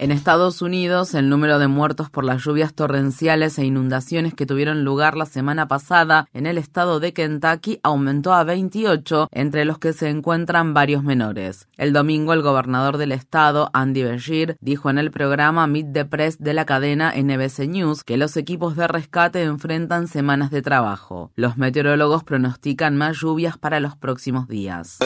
[0.00, 4.84] En Estados Unidos, el número de muertos por las lluvias torrenciales e inundaciones que tuvieron
[4.84, 9.92] lugar la semana pasada en el estado de Kentucky aumentó a 28, entre los que
[9.92, 11.66] se encuentran varios menores.
[11.76, 16.38] El domingo, el gobernador del estado, Andy Beshear, dijo en el programa Meet the Press
[16.38, 21.32] de la cadena NBC News que los equipos de rescate enfrentan semanas de trabajo.
[21.34, 24.98] Los meteorólogos pronostican más lluvias para los próximos días.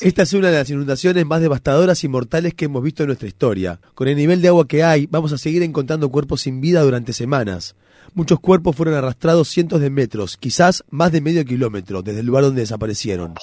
[0.00, 1.63] Esta es una de las inundaciones más devastadoras
[2.04, 3.80] y mortales que hemos visto en nuestra historia.
[3.94, 7.14] Con el nivel de agua que hay, vamos a seguir encontrando cuerpos sin vida durante
[7.14, 7.74] semanas.
[8.16, 12.44] Muchos cuerpos fueron arrastrados cientos de metros, quizás más de medio kilómetro, desde el lugar
[12.44, 13.34] donde desaparecieron.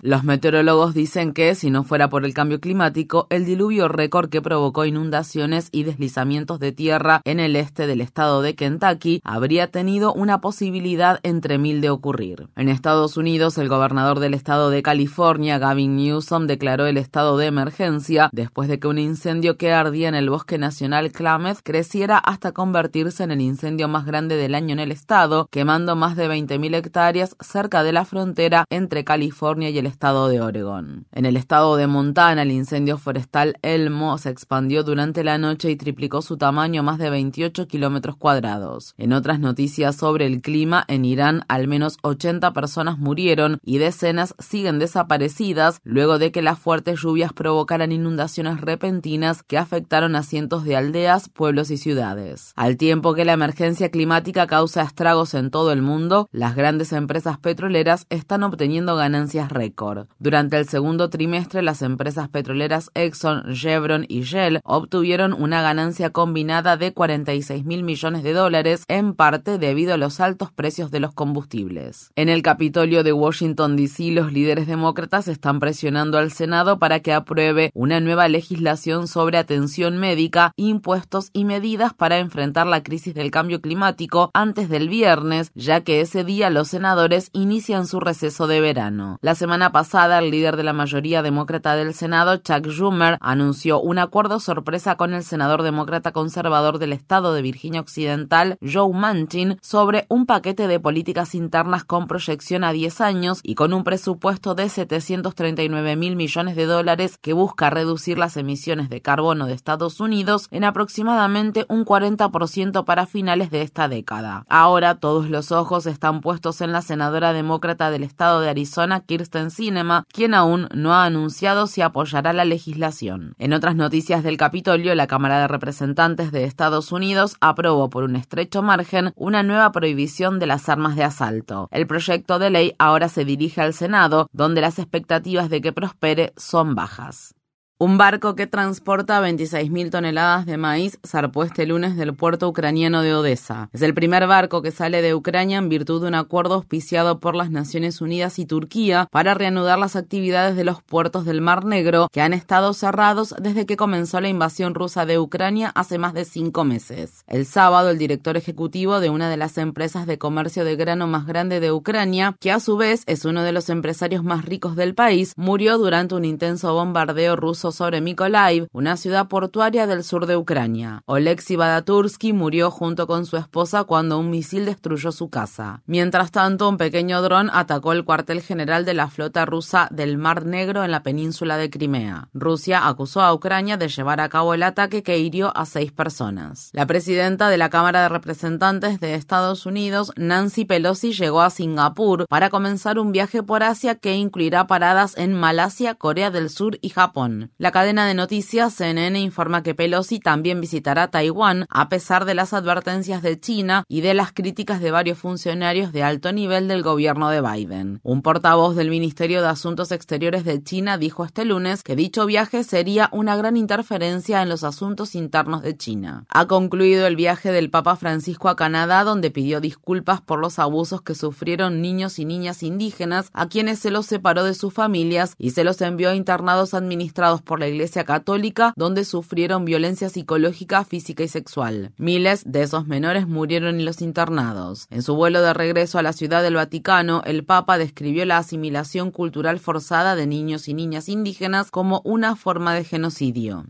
[0.00, 4.40] Los meteorólogos dicen que, si no fuera por el cambio climático, el diluvio récord que
[4.40, 10.12] provocó inundaciones y deslizamientos de tierra en el este del estado de Kentucky habría tenido
[10.14, 12.48] una posibilidad entre mil de ocurrir.
[12.54, 17.46] En Estados Unidos, el gobernador del estado de California, Gavin Newsom, declaró el estado de
[17.46, 22.52] emergencia después de que un incendio que ardía en el bosque nacional Klamath creciera hasta
[22.52, 26.74] convertirse en el incendio más grande del año en el estado, quemando más de 20.000
[26.74, 31.06] hectáreas cerca de la frontera entre California y el estado de Oregón.
[31.10, 35.76] En el estado de Montana, el incendio forestal Elmo se expandió durante la noche y
[35.76, 38.94] triplicó su tamaño más de 28 kilómetros cuadrados.
[38.98, 44.34] En otras noticias sobre el clima, en Irán al menos 80 personas murieron y decenas
[44.38, 50.64] siguen desaparecidas luego de que las fuertes lluvias provocaran inundaciones repentinas que afectaron a cientos
[50.64, 52.52] de aldeas, pueblos y ciudades.
[52.56, 57.38] Al tiempo que la emergencia climática causa estragos en todo el mundo, las grandes empresas
[57.38, 60.06] petroleras están obteniendo ganancias récord.
[60.18, 66.76] Durante el segundo trimestre, las empresas petroleras Exxon, Chevron y Shell obtuvieron una ganancia combinada
[66.76, 71.12] de 46 mil millones de dólares, en parte debido a los altos precios de los
[71.14, 72.10] combustibles.
[72.16, 77.12] En el Capitolio de Washington, D.C., los líderes demócratas están presionando al Senado para que
[77.12, 81.59] apruebe una nueva legislación sobre atención médica, impuestos y medidas
[81.96, 86.68] para enfrentar la crisis del cambio climático antes del viernes, ya que ese día los
[86.68, 89.18] senadores inician su receso de verano.
[89.20, 93.98] La semana pasada, el líder de la mayoría demócrata del Senado, Chuck Schumer, anunció un
[93.98, 100.06] acuerdo sorpresa con el senador demócrata conservador del estado de Virginia Occidental, Joe Manchin, sobre
[100.08, 104.68] un paquete de políticas internas con proyección a 10 años y con un presupuesto de
[104.70, 110.48] 739 mil millones de dólares que busca reducir las emisiones de carbono de Estados Unidos
[110.50, 114.44] en aproximadamente un 40% para finales de esta década.
[114.48, 119.50] Ahora todos los ojos están puestos en la senadora demócrata del estado de Arizona, Kirsten
[119.50, 123.34] Cinema, quien aún no ha anunciado si apoyará la legislación.
[123.38, 128.16] En otras noticias del Capitolio, la Cámara de Representantes de Estados Unidos aprobó por un
[128.16, 131.68] estrecho margen una nueva prohibición de las armas de asalto.
[131.70, 136.32] El proyecto de ley ahora se dirige al Senado, donde las expectativas de que prospere
[136.36, 137.34] son bajas.
[137.82, 143.14] Un barco que transporta 26.000 toneladas de maíz zarpó este lunes del puerto ucraniano de
[143.14, 143.70] Odessa.
[143.72, 147.34] Es el primer barco que sale de Ucrania en virtud de un acuerdo auspiciado por
[147.34, 152.10] las Naciones Unidas y Turquía para reanudar las actividades de los puertos del Mar Negro
[152.12, 156.26] que han estado cerrados desde que comenzó la invasión rusa de Ucrania hace más de
[156.26, 157.24] cinco meses.
[157.28, 161.24] El sábado, el director ejecutivo de una de las empresas de comercio de grano más
[161.24, 164.94] grande de Ucrania, que a su vez es uno de los empresarios más ricos del
[164.94, 170.36] país, murió durante un intenso bombardeo ruso sobre Mykolaiv, una ciudad portuaria del sur de
[170.36, 171.02] Ucrania.
[171.06, 175.82] Oleksiy Badatursky murió junto con su esposa cuando un misil destruyó su casa.
[175.86, 180.46] Mientras tanto, un pequeño dron atacó el cuartel general de la flota rusa del Mar
[180.46, 182.28] Negro en la península de Crimea.
[182.32, 186.70] Rusia acusó a Ucrania de llevar a cabo el ataque que hirió a seis personas.
[186.72, 192.26] La presidenta de la Cámara de Representantes de Estados Unidos, Nancy Pelosi, llegó a Singapur
[192.28, 196.90] para comenzar un viaje por Asia que incluirá paradas en Malasia, Corea del Sur y
[196.90, 197.52] Japón.
[197.60, 202.54] La cadena de noticias CNN informa que Pelosi también visitará Taiwán a pesar de las
[202.54, 207.28] advertencias de China y de las críticas de varios funcionarios de alto nivel del gobierno
[207.28, 208.00] de Biden.
[208.02, 212.64] Un portavoz del Ministerio de Asuntos Exteriores de China dijo este lunes que dicho viaje
[212.64, 216.24] sería una gran interferencia en los asuntos internos de China.
[216.30, 221.02] Ha concluido el viaje del Papa Francisco a Canadá donde pidió disculpas por los abusos
[221.02, 225.50] que sufrieron niños y niñas indígenas a quienes se los separó de sus familias y
[225.50, 231.28] se los envió a internados administrados la Iglesia Católica, donde sufrieron violencia psicológica, física y
[231.28, 231.92] sexual.
[231.96, 234.86] Miles de esos menores murieron en los internados.
[234.90, 239.10] En su vuelo de regreso a la Ciudad del Vaticano, el Papa describió la asimilación
[239.10, 243.64] cultural forzada de niños y niñas indígenas como una forma de genocidio.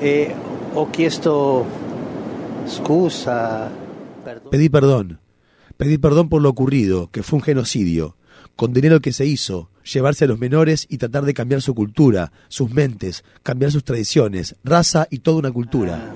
[0.00, 0.34] Eh,
[4.50, 5.20] Pedí perdón.
[5.76, 8.16] Pedí perdón por lo ocurrido, que fue un genocidio.
[8.56, 12.32] Condené lo que se hizo, llevarse a los menores y tratar de cambiar su cultura,
[12.48, 16.14] sus mentes, cambiar sus tradiciones, raza y toda una cultura.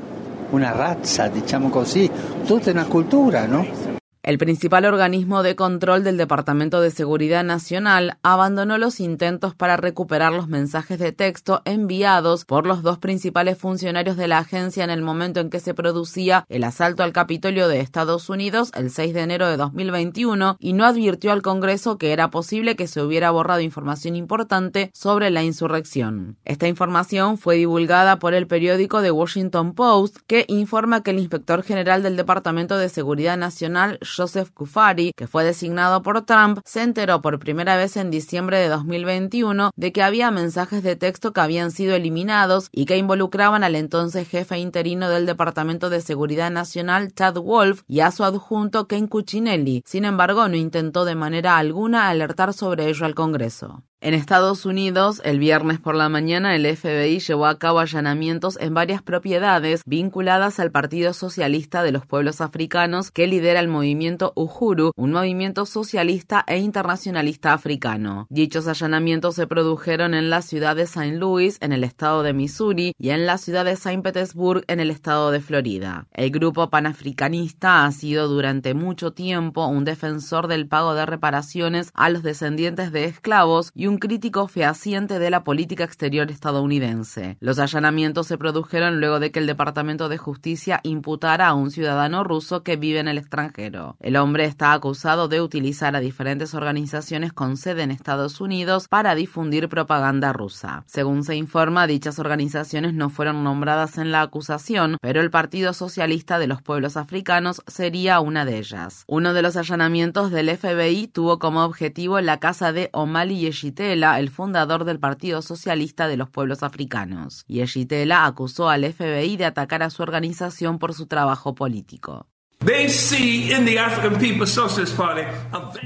[0.52, 2.10] Una raza, diciamo così,
[2.46, 3.95] tutta una cultura, ¿no?
[4.26, 10.32] El principal organismo de control del Departamento de Seguridad Nacional abandonó los intentos para recuperar
[10.32, 15.00] los mensajes de texto enviados por los dos principales funcionarios de la agencia en el
[15.00, 19.20] momento en que se producía el asalto al Capitolio de Estados Unidos el 6 de
[19.20, 23.60] enero de 2021 y no advirtió al Congreso que era posible que se hubiera borrado
[23.60, 26.36] información importante sobre la insurrección.
[26.44, 31.62] Esta información fue divulgada por el periódico The Washington Post que informa que el inspector
[31.62, 37.20] general del Departamento de Seguridad Nacional Joseph Kufari, que fue designado por Trump, se enteró
[37.20, 41.70] por primera vez en diciembre de 2021 de que había mensajes de texto que habían
[41.70, 47.36] sido eliminados y que involucraban al entonces jefe interino del Departamento de Seguridad Nacional, Chad
[47.36, 49.82] Wolf, y a su adjunto Ken Cuccinelli.
[49.86, 53.82] Sin embargo, no intentó de manera alguna alertar sobre ello al Congreso.
[54.02, 58.74] En Estados Unidos, el viernes por la mañana, el FBI llevó a cabo allanamientos en
[58.74, 64.92] varias propiedades vinculadas al Partido Socialista de los Pueblos Africanos que lidera el movimiento Uhuru,
[64.96, 68.26] un movimiento socialista e internacionalista africano.
[68.28, 71.16] Dichos allanamientos se produjeron en la ciudad de St.
[71.16, 74.02] Louis, en el estado de Missouri, y en la ciudad de St.
[74.02, 76.06] Petersburg, en el estado de Florida.
[76.12, 82.10] El grupo panafricanista ha sido durante mucho tiempo un defensor del pago de reparaciones a
[82.10, 87.36] los descendientes de esclavos y un crítico fehaciente de la política exterior estadounidense.
[87.40, 92.24] Los allanamientos se produjeron luego de que el Departamento de Justicia imputara a un ciudadano
[92.24, 93.96] ruso que vive en el extranjero.
[94.00, 99.14] El hombre está acusado de utilizar a diferentes organizaciones con sede en Estados Unidos para
[99.14, 100.84] difundir propaganda rusa.
[100.86, 106.38] Según se informa, dichas organizaciones no fueron nombradas en la acusación, pero el Partido Socialista
[106.38, 109.04] de los Pueblos Africanos sería una de ellas.
[109.06, 114.30] Uno de los allanamientos del FBI tuvo como objetivo la casa de Omali Yeshit el
[114.30, 117.44] fundador del Partido Socialista de los Pueblos Africanos.
[117.46, 122.26] Y Yeshitela acusó al FBI de atacar a su organización por su trabajo político.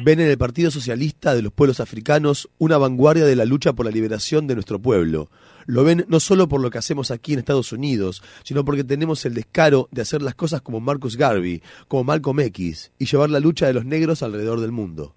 [0.02, 3.84] Ven en el Partido Socialista de los Pueblos Africanos una vanguardia de la lucha por
[3.84, 5.30] la liberación de nuestro pueblo.
[5.66, 9.26] Lo ven no solo por lo que hacemos aquí en Estados Unidos, sino porque tenemos
[9.26, 13.40] el descaro de hacer las cosas como Marcus Garvey, como Malcolm X, y llevar la
[13.40, 15.14] lucha de los negros alrededor del mundo.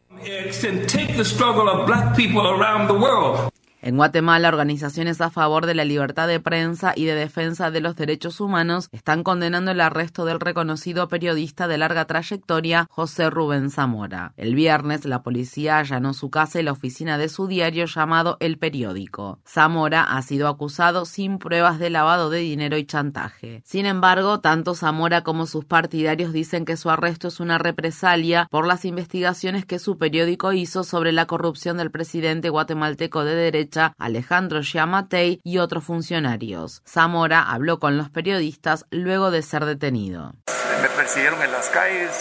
[3.85, 7.97] En Guatemala, organizaciones a favor de la libertad de prensa y de defensa de los
[7.97, 14.31] derechos humanos están condenando el arresto del reconocido periodista de larga trayectoria José Rubén Zamora.
[14.37, 18.57] El viernes, la policía allanó su casa y la oficina de su diario llamado El
[18.57, 19.41] Periódico.
[19.45, 23.63] Zamora ha sido acusado sin pruebas de lavado de dinero y chantaje.
[23.65, 28.65] Sin embargo, tanto Zamora como sus partidarios dicen que su arresto es una represalia por
[28.65, 34.61] las investigaciones que su periódico hizo sobre la corrupción del presidente guatemalteco de derecha Alejandro
[34.61, 36.81] Giamatei y otros funcionarios.
[36.87, 40.33] Zamora habló con los periodistas luego de ser detenido.
[40.81, 42.11] Me persiguieron en las calles,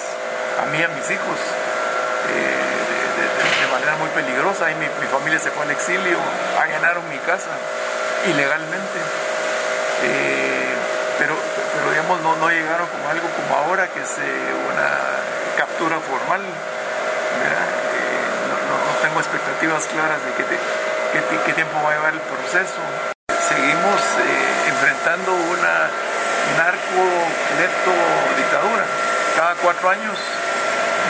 [0.62, 1.38] a mí y a mis hijos,
[2.30, 2.72] eh,
[3.60, 4.70] de, manera muy peligrosa.
[4.70, 6.18] Y mi, familia se fue al exilio,
[6.60, 7.50] allanaron mi casa
[8.26, 8.98] ilegalmente.
[10.04, 10.74] Eh,
[11.18, 11.36] pero,
[11.90, 14.16] digamos, no, llegaron como algo como ahora, que es
[14.72, 14.88] una
[15.56, 16.40] captura formal.
[16.40, 17.82] Eh,
[18.48, 20.56] no, tengo expectativas claras de que te,
[21.12, 22.80] qué, tiempo va a llevar el proceso.
[23.28, 25.92] Seguimos eh, enfrentando una
[26.56, 27.04] narco
[27.60, 27.94] neto
[28.36, 28.84] dictadura.
[29.36, 30.16] Cada cuatro años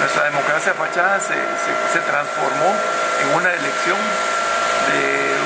[0.00, 2.74] nuestra democracia fachada se, se, transformó
[3.22, 3.98] en una elección
[4.90, 5.02] de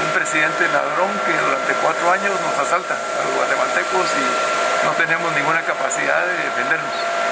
[0.07, 5.29] un presidente ladrón que durante cuatro años nos asalta a los guatemaltecos y no tenemos
[5.37, 7.26] ninguna capacidad de defendernos.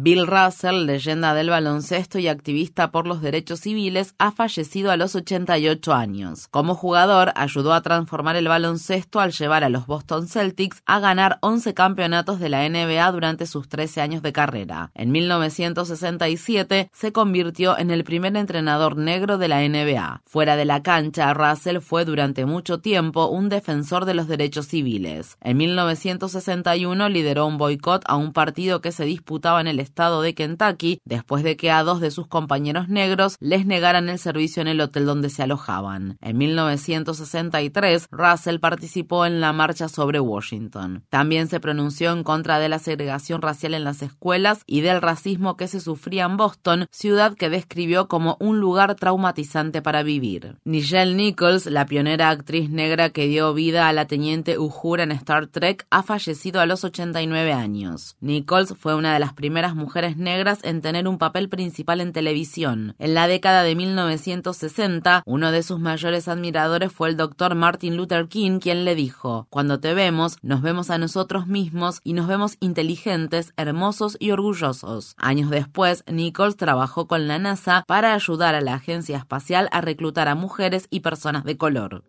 [0.00, 5.16] Bill Russell, leyenda del baloncesto y activista por los derechos civiles, ha fallecido a los
[5.16, 6.46] 88 años.
[6.52, 11.38] Como jugador, ayudó a transformar el baloncesto al llevar a los Boston Celtics a ganar
[11.40, 14.92] 11 campeonatos de la NBA durante sus 13 años de carrera.
[14.94, 20.22] En 1967 se convirtió en el primer entrenador negro de la NBA.
[20.26, 25.38] Fuera de la cancha, Russell fue durante mucho tiempo un defensor de los derechos civiles.
[25.40, 30.34] En 1961 lideró un boicot a un partido que se disputaba en el estado de
[30.34, 34.68] Kentucky después de que a dos de sus compañeros negros les negaran el servicio en
[34.68, 36.18] el hotel donde se alojaban.
[36.20, 41.04] En 1963, Russell participó en la marcha sobre Washington.
[41.08, 45.56] También se pronunció en contra de la segregación racial en las escuelas y del racismo
[45.56, 50.56] que se sufría en Boston, ciudad que describió como un lugar traumatizante para vivir.
[50.64, 55.46] Nichelle Nichols, la pionera actriz negra que dio vida a la teniente Uhura en Star
[55.46, 58.16] Trek, ha fallecido a los 89 años.
[58.20, 62.94] Nichols fue una de las primeras mujeres negras en tener un papel principal en televisión.
[62.98, 68.28] En la década de 1960, uno de sus mayores admiradores fue el doctor Martin Luther
[68.28, 72.56] King, quien le dijo, Cuando te vemos, nos vemos a nosotros mismos y nos vemos
[72.60, 75.14] inteligentes, hermosos y orgullosos.
[75.16, 80.28] Años después, Nichols trabajó con la NASA para ayudar a la agencia espacial a reclutar
[80.28, 82.04] a mujeres y personas de color.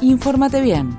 [0.00, 0.98] Infórmate bien.